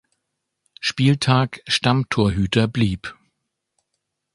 Spieltag 0.79 1.61
Stammtorhüter 1.67 2.67
blieb. 2.67 3.13